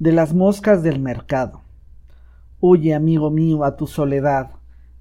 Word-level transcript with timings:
de 0.00 0.12
las 0.12 0.32
moscas 0.32 0.82
del 0.82 0.98
mercado. 0.98 1.60
Huye, 2.58 2.94
amigo 2.94 3.30
mío, 3.30 3.64
a 3.64 3.76
tu 3.76 3.86
soledad. 3.86 4.52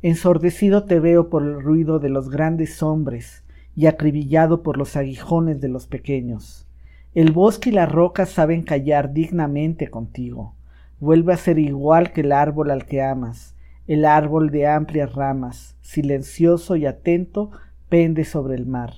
Ensordecido 0.02 0.84
te 0.84 1.00
veo 1.00 1.30
por 1.30 1.42
el 1.42 1.62
ruido 1.62 2.00
de 2.00 2.10
los 2.10 2.30
grandes 2.30 2.84
hombres 2.84 3.46
y 3.78 3.86
acribillado 3.86 4.62
por 4.62 4.78
los 4.78 4.98
aguijones 4.98 5.62
de 5.62 5.70
los 5.70 5.88
pequeños. 5.88 6.68
El 7.16 7.32
bosque 7.32 7.70
y 7.70 7.72
la 7.72 7.86
roca 7.86 8.26
saben 8.26 8.62
callar 8.62 9.14
dignamente 9.14 9.90
contigo. 9.90 10.56
Vuelve 11.00 11.32
a 11.32 11.38
ser 11.38 11.60
igual 11.60 12.12
que 12.12 12.20
el 12.20 12.34
árbol 12.34 12.70
al 12.70 12.86
que 12.86 13.02
amas, 13.02 13.56
el 13.88 14.04
árbol 14.04 14.50
de 14.50 14.68
amplias 14.68 15.14
ramas, 15.14 15.78
silencioso 15.80 16.76
y 16.76 16.86
atento, 16.86 17.52
pende 17.88 18.26
sobre 18.26 18.56
el 18.56 18.66
mar. 18.66 18.96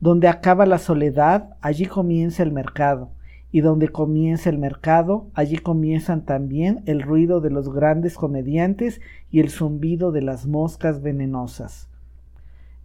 Donde 0.00 0.28
acaba 0.28 0.64
la 0.64 0.78
soledad, 0.78 1.58
allí 1.60 1.84
comienza 1.84 2.42
el 2.42 2.52
mercado, 2.52 3.10
y 3.54 3.60
donde 3.60 3.86
comienza 3.90 4.50
el 4.50 4.58
mercado, 4.58 5.28
allí 5.32 5.58
comienzan 5.58 6.24
también 6.24 6.82
el 6.86 7.00
ruido 7.02 7.40
de 7.40 7.50
los 7.50 7.72
grandes 7.72 8.16
comediantes 8.16 9.00
y 9.30 9.38
el 9.38 9.48
zumbido 9.48 10.10
de 10.10 10.22
las 10.22 10.44
moscas 10.44 11.02
venenosas. 11.02 11.88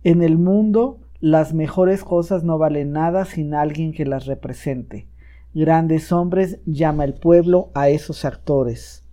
En 0.04 0.22
el 0.22 0.38
mundo, 0.38 1.00
las 1.22 1.56
mejores 1.56 2.04
cosas 2.04 2.44
no 2.44 2.60
valen 2.60 2.92
nada 2.92 3.26
sin 3.26 3.56
alguien 3.56 3.94
que 3.94 4.06
las 4.06 4.28
represente. 4.28 5.08
Grandes 5.56 6.12
hombres 6.12 6.60
llama 6.68 7.04
el 7.04 7.16
pueblo 7.16 7.72
a 7.74 7.90
esos 7.90 8.24
actores. 8.24 9.04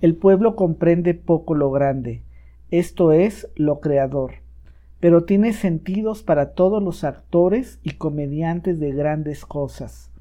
El 0.00 0.14
pueblo 0.14 0.54
comprende 0.54 1.14
poco 1.14 1.56
lo 1.56 1.72
grande, 1.72 2.22
esto 2.70 3.10
es 3.10 3.48
lo 3.56 3.80
creador, 3.80 4.34
pero 5.00 5.24
tiene 5.24 5.52
sentidos 5.52 6.22
para 6.22 6.52
todos 6.52 6.80
los 6.80 7.02
actores 7.02 7.80
y 7.82 7.94
comediantes 7.94 8.78
de 8.78 8.92
grandes 8.92 9.44
cosas. 9.44 10.11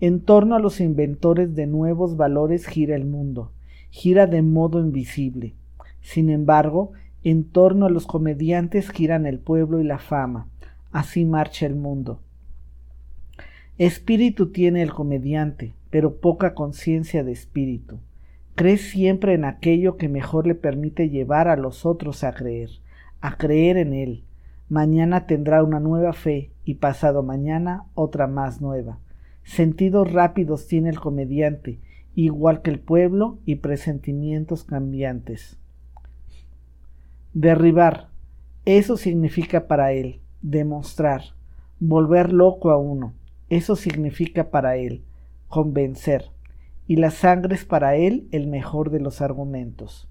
En 0.00 0.20
torno 0.20 0.54
a 0.54 0.60
los 0.60 0.80
inventores 0.80 1.56
de 1.56 1.66
nuevos 1.66 2.16
valores 2.16 2.66
gira 2.66 2.94
el 2.94 3.04
mundo, 3.04 3.50
gira 3.90 4.28
de 4.28 4.42
modo 4.42 4.78
invisible. 4.78 5.54
Sin 6.02 6.30
embargo, 6.30 6.92
en 7.24 7.42
torno 7.42 7.86
a 7.86 7.90
los 7.90 8.06
comediantes 8.06 8.90
giran 8.90 9.26
el 9.26 9.40
pueblo 9.40 9.80
y 9.80 9.84
la 9.84 9.98
fama. 9.98 10.46
Así 10.92 11.24
marcha 11.24 11.66
el 11.66 11.74
mundo. 11.74 12.20
Espíritu 13.76 14.52
tiene 14.52 14.82
el 14.82 14.92
comediante, 14.92 15.74
pero 15.90 16.20
poca 16.20 16.54
conciencia 16.54 17.24
de 17.24 17.32
espíritu. 17.32 17.98
Cree 18.54 18.76
siempre 18.76 19.34
en 19.34 19.44
aquello 19.44 19.96
que 19.96 20.08
mejor 20.08 20.46
le 20.46 20.54
permite 20.54 21.10
llevar 21.10 21.48
a 21.48 21.56
los 21.56 21.84
otros 21.84 22.22
a 22.22 22.32
creer, 22.34 22.70
a 23.20 23.36
creer 23.36 23.76
en 23.76 23.94
él. 23.94 24.22
Mañana 24.68 25.26
tendrá 25.26 25.64
una 25.64 25.80
nueva 25.80 26.12
fe 26.12 26.50
y 26.64 26.74
pasado 26.74 27.24
mañana 27.24 27.84
otra 27.94 28.28
más 28.28 28.60
nueva. 28.60 28.98
Sentidos 29.48 30.12
rápidos 30.12 30.66
tiene 30.66 30.90
el 30.90 31.00
comediante, 31.00 31.80
igual 32.14 32.60
que 32.60 32.70
el 32.70 32.80
pueblo, 32.80 33.38
y 33.46 33.56
presentimientos 33.56 34.62
cambiantes. 34.62 35.58
Derribar. 37.32 38.10
Eso 38.66 38.98
significa 38.98 39.66
para 39.66 39.92
él. 39.92 40.20
Demostrar. 40.42 41.22
Volver 41.80 42.30
loco 42.30 42.70
a 42.70 42.76
uno. 42.76 43.14
Eso 43.48 43.74
significa 43.74 44.50
para 44.50 44.76
él. 44.76 45.02
Convencer. 45.48 46.26
Y 46.86 46.96
la 46.96 47.10
sangre 47.10 47.54
es 47.54 47.64
para 47.64 47.96
él 47.96 48.28
el 48.32 48.48
mejor 48.48 48.90
de 48.90 49.00
los 49.00 49.22
argumentos. 49.22 50.10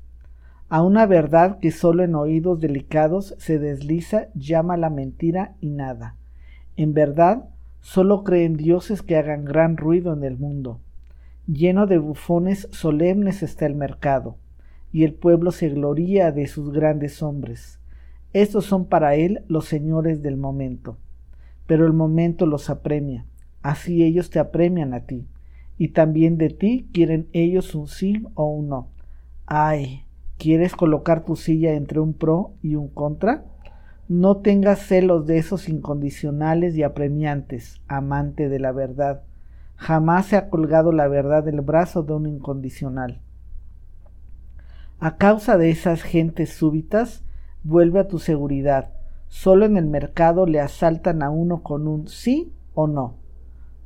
A 0.68 0.82
una 0.82 1.06
verdad 1.06 1.60
que 1.60 1.70
solo 1.70 2.04
en 2.04 2.16
oídos 2.16 2.60
delicados 2.60 3.36
se 3.38 3.60
desliza 3.60 4.30
llama 4.34 4.78
la 4.78 4.90
mentira 4.90 5.56
y 5.62 5.70
nada. 5.70 6.16
En 6.76 6.94
verdad, 6.96 7.50
Solo 7.82 8.24
creen 8.24 8.58
dioses 8.58 9.02
que 9.02 9.16
hagan 9.16 9.46
gran 9.46 9.78
ruido 9.78 10.14
en 10.14 10.24
el 10.24 10.38
mundo. 10.38 10.82
Lleno 11.48 11.88
de 11.88 11.98
bufones 11.98 12.68
solemnes 12.72 13.44
está 13.44 13.66
el 13.66 13.76
mercado, 13.76 14.36
y 14.92 15.04
el 15.04 15.14
pueblo 15.14 15.52
se 15.52 15.70
gloría 15.70 16.32
de 16.32 16.48
sus 16.48 16.72
grandes 16.72 17.24
hombres. 17.24 17.80
Estos 18.34 18.66
son 18.66 18.86
para 18.86 19.16
él 19.16 19.44
los 19.48 19.66
señores 19.66 20.22
del 20.22 20.38
momento. 20.38 20.98
Pero 21.66 21.86
el 21.86 21.94
momento 21.94 22.46
los 22.46 22.70
apremia, 22.70 23.26
así 23.62 24.04
ellos 24.04 24.30
te 24.30 24.40
apremian 24.40 24.94
a 24.94 25.06
ti, 25.06 25.28
y 25.78 25.90
también 25.90 26.38
de 26.38 26.50
ti 26.50 26.90
quieren 26.92 27.28
ellos 27.34 27.76
un 27.76 27.88
sí 27.88 28.24
o 28.36 28.48
un 28.48 28.70
no. 28.70 28.90
Ay, 29.46 30.04
¿quieres 30.38 30.76
colocar 30.76 31.24
tu 31.24 31.36
silla 31.36 31.74
entre 31.74 32.00
un 32.00 32.14
pro 32.14 32.54
y 32.62 32.76
un 32.76 32.90
contra? 32.90 33.46
No 34.10 34.38
tengas 34.38 34.80
celos 34.80 35.26
de 35.26 35.38
esos 35.38 35.68
incondicionales 35.68 36.78
y 36.78 36.84
apremiantes, 36.84 37.82
amante 37.90 38.48
de 38.48 38.58
la 38.58 38.72
verdad. 38.72 39.24
Jamás 39.76 40.28
se 40.28 40.38
ha 40.38 40.50
colgado 40.50 40.94
la 40.94 41.10
verdad 41.10 41.44
del 41.44 41.60
brazo 41.60 42.04
de 42.04 42.14
un 42.14 42.26
incondicional. 42.26 43.20
A 45.00 45.18
causa 45.18 45.58
de 45.58 45.72
esas 45.72 46.04
gentes 46.04 46.54
súbitas, 46.54 47.26
vuelve 47.64 48.00
a 48.00 48.08
tu 48.08 48.18
seguridad. 48.18 48.94
Solo 49.28 49.66
en 49.66 49.76
el 49.76 49.88
mercado 49.88 50.46
le 50.46 50.62
asaltan 50.62 51.22
a 51.22 51.30
uno 51.30 51.62
con 51.62 51.86
un 51.86 52.08
sí 52.08 52.54
o 52.76 52.88
no. 52.88 53.18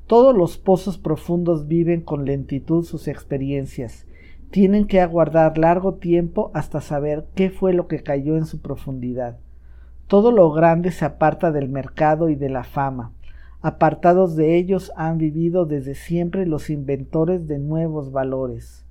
Todos 0.05 0.37
los 0.37 0.59
pozos 0.59 0.99
profundos 0.99 1.67
viven 1.67 2.01
con 2.01 2.25
lentitud 2.25 2.85
sus 2.85 3.07
experiencias. 3.07 4.05
Tienen 4.51 4.85
que 4.85 5.01
aguardar 5.01 5.57
largo 5.57 5.95
tiempo 5.95 6.51
hasta 6.53 6.79
saber 6.79 7.25
qué 7.33 7.49
fue 7.49 7.73
lo 7.73 7.87
que 7.87 8.03
cayó 8.03 8.37
en 8.37 8.45
su 8.45 8.61
profundidad. 8.61 9.39
Todo 10.11 10.33
lo 10.33 10.51
grande 10.51 10.91
se 10.91 11.05
aparta 11.05 11.53
del 11.53 11.69
mercado 11.69 12.27
y 12.27 12.35
de 12.35 12.49
la 12.49 12.65
fama. 12.65 13.13
Apartados 13.61 14.35
de 14.35 14.57
ellos 14.57 14.91
han 14.97 15.17
vivido 15.17 15.65
desde 15.65 15.95
siempre 15.95 16.45
los 16.45 16.69
inventores 16.69 17.47
de 17.47 17.59
nuevos 17.59 18.11
valores. 18.11 18.85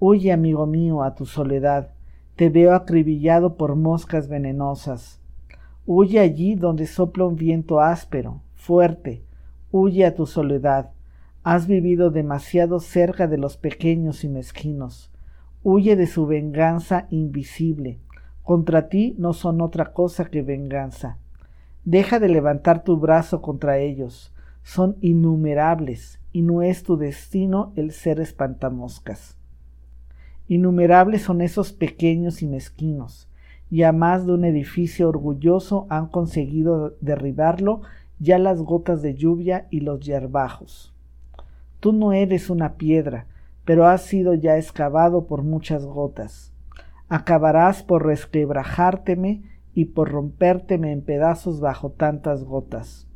Huye, 0.00 0.32
amigo 0.32 0.66
mío, 0.66 1.04
a 1.04 1.14
tu 1.14 1.24
soledad. 1.24 1.90
Te 2.34 2.48
veo 2.50 2.74
acribillado 2.74 3.56
por 3.56 3.76
moscas 3.76 4.26
venenosas. 4.26 5.20
Huye 5.86 6.18
allí 6.18 6.56
donde 6.56 6.88
sopla 6.88 7.26
un 7.26 7.36
viento 7.36 7.78
áspero, 7.78 8.40
fuerte. 8.56 9.22
Huye 9.70 10.04
a 10.04 10.16
tu 10.16 10.26
soledad. 10.26 10.90
Has 11.44 11.68
vivido 11.68 12.10
demasiado 12.10 12.80
cerca 12.80 13.28
de 13.28 13.38
los 13.38 13.56
pequeños 13.56 14.24
y 14.24 14.28
mezquinos. 14.28 15.12
Huye 15.62 15.94
de 15.94 16.08
su 16.08 16.26
venganza 16.26 17.06
invisible 17.10 18.00
contra 18.46 18.88
ti 18.88 19.16
no 19.18 19.32
son 19.32 19.60
otra 19.60 19.92
cosa 19.92 20.26
que 20.26 20.40
venganza. 20.40 21.18
Deja 21.84 22.20
de 22.20 22.28
levantar 22.28 22.84
tu 22.84 22.96
brazo 22.96 23.42
contra 23.42 23.78
ellos. 23.78 24.32
Son 24.62 24.96
innumerables, 25.00 26.20
y 26.30 26.42
no 26.42 26.62
es 26.62 26.84
tu 26.84 26.96
destino 26.96 27.72
el 27.74 27.90
ser 27.90 28.20
espantamoscas. 28.20 29.36
Innumerables 30.46 31.22
son 31.22 31.40
esos 31.40 31.72
pequeños 31.72 32.40
y 32.40 32.46
mezquinos, 32.46 33.28
y 33.68 33.82
a 33.82 33.90
más 33.90 34.26
de 34.26 34.34
un 34.34 34.44
edificio 34.44 35.08
orgulloso 35.08 35.88
han 35.90 36.06
conseguido 36.06 36.94
derribarlo 37.00 37.80
ya 38.20 38.38
las 38.38 38.62
gotas 38.62 39.02
de 39.02 39.16
lluvia 39.16 39.66
y 39.70 39.80
los 39.80 39.98
yerbajos. 39.98 40.94
Tú 41.80 41.92
no 41.92 42.12
eres 42.12 42.48
una 42.48 42.74
piedra, 42.74 43.26
pero 43.64 43.88
has 43.88 44.02
sido 44.02 44.34
ya 44.34 44.56
excavado 44.56 45.26
por 45.26 45.42
muchas 45.42 45.84
gotas 45.84 46.52
acabarás 47.08 47.82
por 47.82 48.04
resquebrajárteme 48.06 49.42
y 49.74 49.86
por 49.86 50.10
rompérteme 50.10 50.92
en 50.92 51.02
pedazos 51.02 51.60
bajo 51.60 51.90
tantas 51.90 52.44
gotas. 52.44 53.06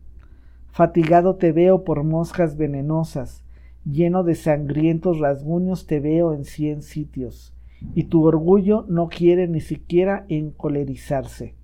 Fatigado 0.69 1.37
te 1.37 1.53
veo 1.53 1.85
por 1.85 2.05
moscas 2.05 2.57
venenosas, 2.57 3.45
lleno 3.85 4.23
de 4.23 4.35
sangrientos 4.35 5.19
rasguños 5.19 5.87
te 5.87 6.01
veo 6.01 6.33
en 6.33 6.45
cien 6.45 6.83
sitios, 6.83 7.55
y 7.95 8.05
tu 8.05 8.25
orgullo 8.25 8.85
no 8.89 9.09
quiere 9.09 9.49
ni 9.49 9.61
siquiera 9.61 10.27
encolerizarse. 10.29 11.55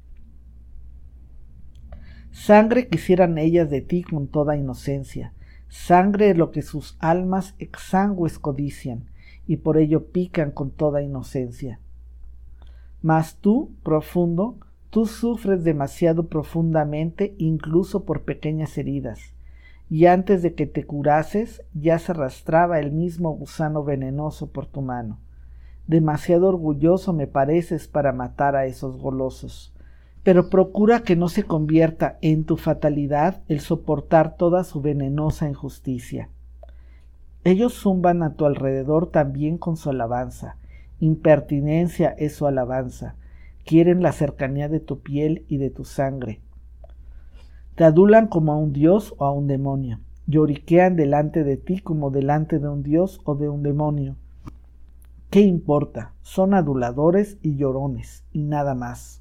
Sangre 2.32 2.88
quisieran 2.88 3.38
ellas 3.38 3.70
de 3.70 3.80
ti 3.80 4.02
con 4.02 4.28
toda 4.28 4.56
inocencia, 4.56 5.32
sangre 5.68 6.34
lo 6.34 6.50
que 6.50 6.62
sus 6.62 6.96
almas 6.98 7.54
exangües 7.58 8.38
codician, 8.38 9.04
y 9.46 9.58
por 9.58 9.78
ello 9.78 10.08
pican 10.08 10.50
con 10.50 10.70
toda 10.70 11.02
inocencia. 11.02 11.80
Mas 13.02 13.36
tú, 13.36 13.70
profundo, 13.82 14.56
tú 14.90 15.06
sufres 15.06 15.64
demasiado 15.64 16.28
profundamente 16.28 17.34
incluso 17.38 18.04
por 18.04 18.22
pequeñas 18.22 18.76
heridas, 18.78 19.34
y 19.88 20.06
antes 20.06 20.42
de 20.42 20.54
que 20.54 20.66
te 20.66 20.84
curases 20.84 21.62
ya 21.74 21.98
se 21.98 22.12
arrastraba 22.12 22.80
el 22.80 22.92
mismo 22.92 23.30
gusano 23.32 23.84
venenoso 23.84 24.48
por 24.48 24.66
tu 24.66 24.82
mano. 24.82 25.18
Demasiado 25.86 26.48
orgulloso 26.48 27.12
me 27.12 27.26
pareces 27.26 27.86
para 27.86 28.12
matar 28.12 28.56
a 28.56 28.66
esos 28.66 28.96
golosos, 28.96 29.72
pero 30.24 30.50
procura 30.50 31.02
que 31.02 31.14
no 31.14 31.28
se 31.28 31.44
convierta 31.44 32.18
en 32.20 32.44
tu 32.44 32.56
fatalidad 32.56 33.42
el 33.46 33.60
soportar 33.60 34.36
toda 34.36 34.64
su 34.64 34.80
venenosa 34.80 35.48
injusticia. 35.48 36.28
Ellos 37.44 37.74
zumban 37.74 38.24
a 38.24 38.34
tu 38.34 38.44
alrededor 38.44 39.06
también 39.06 39.56
con 39.56 39.76
su 39.76 39.90
alabanza, 39.90 40.56
Impertinencia 40.98 42.10
es 42.10 42.34
su 42.34 42.46
alabanza. 42.46 43.16
Quieren 43.64 44.02
la 44.02 44.12
cercanía 44.12 44.68
de 44.68 44.80
tu 44.80 45.00
piel 45.00 45.44
y 45.48 45.58
de 45.58 45.70
tu 45.70 45.84
sangre. 45.84 46.40
Te 47.74 47.84
adulan 47.84 48.28
como 48.28 48.52
a 48.52 48.56
un 48.56 48.72
dios 48.72 49.14
o 49.18 49.24
a 49.26 49.32
un 49.32 49.46
demonio. 49.46 50.00
Lloriquean 50.26 50.96
delante 50.96 51.44
de 51.44 51.56
ti 51.56 51.80
como 51.80 52.10
delante 52.10 52.58
de 52.58 52.68
un 52.68 52.82
dios 52.82 53.20
o 53.24 53.34
de 53.34 53.48
un 53.48 53.62
demonio. 53.62 54.16
¿Qué 55.28 55.40
importa? 55.40 56.14
Son 56.22 56.54
aduladores 56.54 57.36
y 57.42 57.56
llorones, 57.56 58.24
y 58.32 58.44
nada 58.44 58.74
más. 58.74 59.20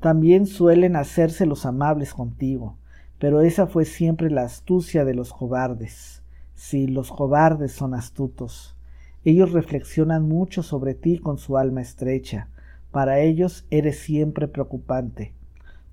También 0.00 0.46
suelen 0.46 0.96
hacerse 0.96 1.46
los 1.46 1.64
amables 1.64 2.12
contigo, 2.12 2.76
pero 3.18 3.40
esa 3.40 3.66
fue 3.66 3.84
siempre 3.84 4.28
la 4.30 4.42
astucia 4.42 5.04
de 5.04 5.14
los 5.14 5.32
cobardes. 5.32 6.22
Sí, 6.54 6.88
los 6.88 7.10
cobardes 7.10 7.72
son 7.72 7.94
astutos. 7.94 8.76
Ellos 9.24 9.52
reflexionan 9.52 10.28
mucho 10.28 10.64
sobre 10.64 10.94
ti 10.94 11.18
con 11.18 11.38
su 11.38 11.56
alma 11.56 11.80
estrecha. 11.80 12.48
Para 12.90 13.20
ellos 13.20 13.64
eres 13.70 14.00
siempre 14.00 14.48
preocupante. 14.48 15.32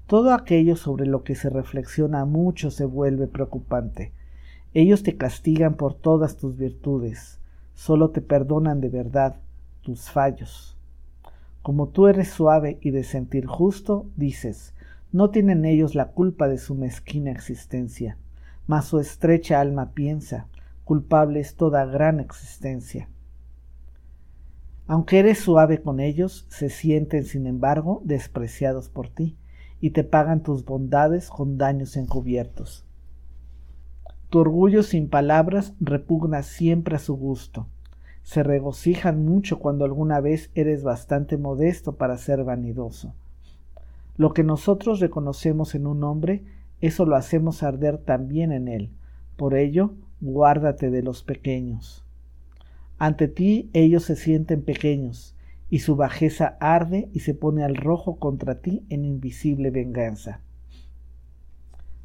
Todo 0.07 0.33
aquello 0.33 0.75
sobre 0.75 1.05
lo 1.05 1.23
que 1.23 1.35
se 1.35 1.51
reflexiona 1.51 2.25
mucho 2.25 2.71
se 2.71 2.85
vuelve 2.85 3.27
preocupante. 3.27 4.11
Ellos 4.73 5.03
te 5.03 5.15
castigan 5.15 5.75
por 5.75 5.93
todas 5.93 6.37
tus 6.37 6.57
virtudes, 6.57 7.39
solo 7.75 8.09
te 8.09 8.21
perdonan 8.21 8.81
de 8.81 8.89
verdad 8.89 9.35
tus 9.81 10.09
fallos. 10.09 10.75
Como 11.61 11.89
tú 11.89 12.07
eres 12.07 12.29
suave 12.29 12.79
y 12.81 12.89
de 12.89 13.03
sentir 13.03 13.45
justo, 13.45 14.07
dices, 14.15 14.73
no 15.11 15.29
tienen 15.29 15.65
ellos 15.65 15.93
la 15.93 16.07
culpa 16.07 16.47
de 16.47 16.57
su 16.57 16.73
mezquina 16.73 17.29
existencia, 17.29 18.17
mas 18.65 18.85
su 18.85 18.99
estrecha 18.99 19.59
alma 19.59 19.91
piensa, 19.93 20.47
culpable 20.83 21.39
es 21.39 21.55
toda 21.55 21.85
gran 21.85 22.19
existencia. 22.19 23.07
Aunque 24.89 25.19
eres 25.19 25.37
suave 25.37 25.83
con 25.83 25.99
ellos, 25.99 26.47
se 26.49 26.71
sienten, 26.71 27.23
sin 27.23 27.45
embargo, 27.45 28.01
despreciados 28.05 28.89
por 28.89 29.07
ti 29.07 29.37
y 29.79 29.91
te 29.91 30.03
pagan 30.03 30.41
tus 30.41 30.65
bondades 30.65 31.29
con 31.29 31.59
daños 31.59 31.95
encubiertos. 31.95 32.87
Tu 34.31 34.39
orgullo 34.39 34.81
sin 34.81 35.07
palabras 35.07 35.75
repugna 35.79 36.41
siempre 36.41 36.95
a 36.95 36.99
su 36.99 37.15
gusto. 37.15 37.67
Se 38.23 38.41
regocijan 38.41 39.23
mucho 39.23 39.59
cuando 39.59 39.85
alguna 39.85 40.21
vez 40.21 40.49
eres 40.55 40.81
bastante 40.81 41.37
modesto 41.37 41.97
para 41.97 42.17
ser 42.17 42.43
vanidoso. 42.43 43.13
Lo 44.17 44.33
que 44.33 44.43
nosotros 44.43 44.99
reconocemos 44.99 45.75
en 45.75 45.85
un 45.85 46.03
hombre, 46.03 46.43
eso 46.81 47.05
lo 47.05 47.15
hacemos 47.15 47.61
arder 47.61 47.99
también 47.99 48.51
en 48.51 48.67
él. 48.67 48.89
Por 49.37 49.53
ello, 49.53 49.93
guárdate 50.19 50.89
de 50.89 51.03
los 51.03 51.21
pequeños. 51.21 52.08
Ante 52.99 53.29
ti 53.29 53.69
ellos 53.71 54.03
se 54.03 54.17
sienten 54.17 54.61
pequeños, 54.61 55.33
y 55.69 55.79
su 55.79 55.95
bajeza 55.95 56.57
arde 56.59 57.09
y 57.13 57.21
se 57.21 57.33
pone 57.33 57.63
al 57.63 57.77
rojo 57.77 58.17
contra 58.17 58.59
ti 58.59 58.83
en 58.89 59.05
invisible 59.05 59.71
venganza. 59.71 60.41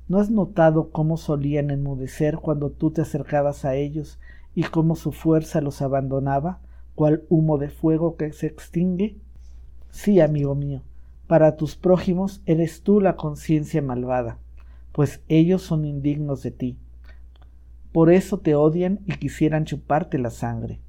¿No 0.07 0.19
has 0.19 0.31
notado 0.31 0.91
cómo 0.91 1.17
solían 1.17 1.71
enmudecer 1.71 2.37
cuando 2.37 2.71
tú 2.71 2.93
te 2.93 3.03
acercabas 3.03 3.65
a 3.65 3.75
ellos 3.75 4.21
y 4.55 4.63
cómo 4.63 4.95
su 4.95 5.11
fuerza 5.11 5.61
los 5.61 5.83
abandonaba, 5.83 6.61
cual 6.95 7.25
humo 7.29 7.59
de 7.59 7.71
fuego 7.71 8.17
que 8.17 8.33
se 8.33 8.47
extingue? 8.47 9.17
Sí, 9.91 10.21
amigo 10.21 10.55
mío, 10.55 10.83
para 11.27 11.57
tus 11.57 11.75
prójimos 11.75 12.41
eres 12.47 12.83
tú 12.83 13.01
la 13.01 13.17
conciencia 13.17 13.83
malvada, 13.83 14.39
pues 14.93 15.23
ellos 15.29 15.63
son 15.63 15.87
indignos 15.87 16.43
de 16.45 16.53
ti. 16.53 16.79
Por 17.91 18.13
eso 18.13 18.39
te 18.39 18.55
odian 18.55 19.01
y 19.07 19.15
quisieran 19.17 19.65
chuparte 19.65 20.19
la 20.19 20.31
sangre. 20.31 20.84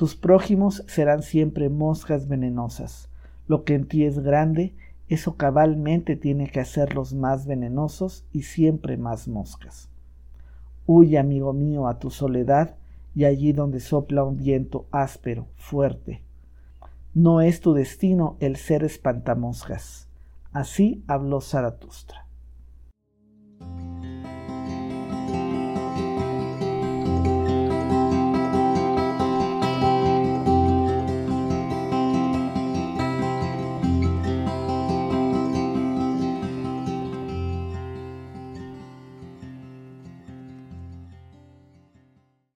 Tus 0.00 0.16
prójimos 0.16 0.82
serán 0.86 1.22
siempre 1.22 1.68
moscas 1.68 2.26
venenosas. 2.26 3.10
Lo 3.46 3.64
que 3.64 3.74
en 3.74 3.86
ti 3.86 4.06
es 4.06 4.20
grande, 4.20 4.72
eso 5.08 5.36
cabalmente 5.36 6.16
tiene 6.16 6.48
que 6.48 6.58
hacerlos 6.58 7.12
más 7.12 7.44
venenosos 7.46 8.24
y 8.32 8.44
siempre 8.44 8.96
más 8.96 9.28
moscas. 9.28 9.90
Huye, 10.86 11.18
amigo 11.18 11.52
mío, 11.52 11.86
a 11.86 11.98
tu 11.98 12.08
soledad 12.08 12.76
y 13.14 13.26
allí 13.26 13.52
donde 13.52 13.78
sopla 13.78 14.24
un 14.24 14.38
viento 14.38 14.86
áspero, 14.90 15.48
fuerte. 15.56 16.22
No 17.12 17.42
es 17.42 17.60
tu 17.60 17.74
destino 17.74 18.38
el 18.40 18.56
ser 18.56 18.84
espantamoscas. 18.84 20.08
Así 20.50 21.04
habló 21.08 21.42
Zaratustra. 21.42 22.24